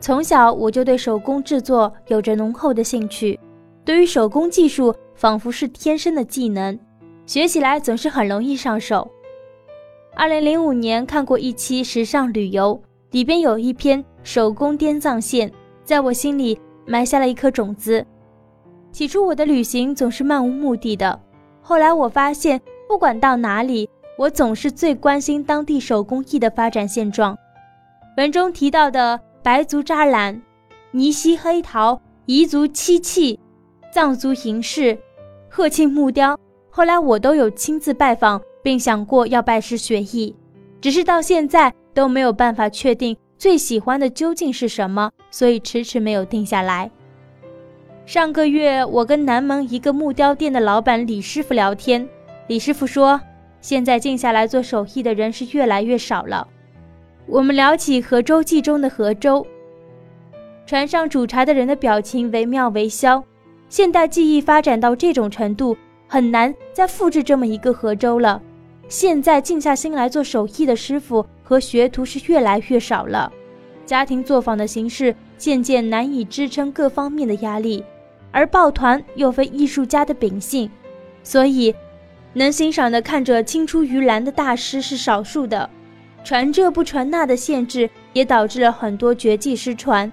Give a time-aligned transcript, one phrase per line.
[0.00, 3.38] 从小我就对手工制作有着浓厚的兴趣，
[3.84, 6.78] 对于手工技术仿佛是天生的技能，
[7.26, 9.10] 学起来总是很容易上手。
[10.14, 12.80] 二零零五年看过一期时尚旅游，
[13.10, 15.50] 里边有一篇手工滇藏线，
[15.84, 18.04] 在我心里埋下了一颗种子。
[18.92, 21.20] 起初我的旅行总是漫无目的的，
[21.60, 27.36] 后来我发现，不管到哪里，我总是最关心当地手工艺的发展现状。
[28.16, 29.20] 文中提到的。
[29.48, 30.42] 白族扎染、
[30.90, 33.40] 尼西黑陶、彝族漆器、
[33.90, 34.98] 藏族银饰、
[35.48, 40.36] 鹤庆木雕，后来我都有亲自拜访，并想过要拜师学艺，
[40.82, 46.90] 只是到现在都没有办法确定最喜欢的究竟是什么，所以迟迟没有定下来。
[48.04, 52.06] 上个月，我跟南门一个木雕店的老板李师傅聊天，
[52.48, 53.18] 李师傅说，
[53.62, 56.46] 现在静下来做手艺的人是越来越少了。
[57.30, 59.46] 我们聊起《河州记》中的河州，
[60.64, 63.22] 船上煮茶的人的表情惟妙惟肖。
[63.68, 65.76] 现代技艺发展到这种程度，
[66.06, 68.40] 很难再复制这么一个河州了。
[68.88, 73.30] 现在静下心来做手艺的师傅和学徒是越来越少了，
[73.84, 77.84] 家庭作坊的形式渐渐难以支撑各方面的压力，
[78.32, 80.70] 而抱团又非艺术家的秉性，
[81.22, 81.74] 所以
[82.32, 85.68] 能欣赏的看着青出于蓝的大师是少数的。
[86.28, 90.12] 传这不传那的限制，也导致了很多绝技失传。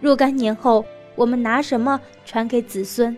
[0.00, 3.16] 若干年后，我们拿什么传给子孙？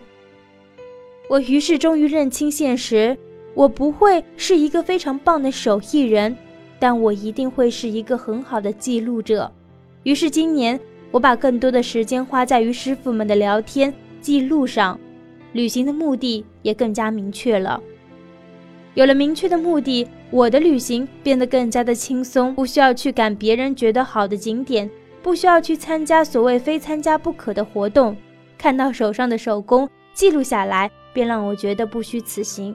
[1.27, 3.17] 我于是终于认清现实：
[3.55, 6.37] 我不会是一个非常棒的手艺人，
[6.77, 9.51] 但我一定会是一个很好的记录者。
[10.03, 14.99] 于是今年，我把更多的时间花在与师傅们的聊天记录上，
[15.53, 17.81] 旅行的目的也更加明确了。
[18.95, 24.89] 有了明确的目的，我的旅行变得更加的轻松，不需要去赶别人觉得好的景点，
[25.21, 28.15] 不需要去参加所谓非参加不可的活动。
[28.57, 32.73] 看到手上的手工记录下来，便让我觉得不虚此行。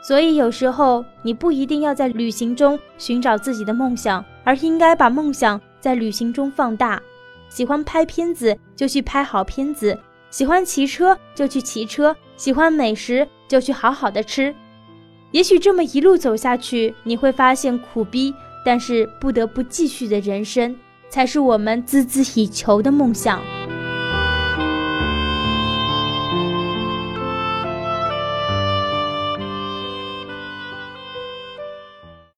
[0.00, 7.02] 所以有时候你不一定要在旅行中寻找自己的梦想，而应该把梦想在旅行中放大。
[7.48, 9.98] 喜欢拍片子就去拍好片子，
[10.30, 14.54] 喜欢骑车就去骑车，喜欢美食就去好好的吃。
[15.34, 18.32] 也许这么一路走下去，你会发现苦逼，
[18.64, 20.76] 但是不得不继续的人生，
[21.10, 23.42] 才是我们孜孜以求的梦想。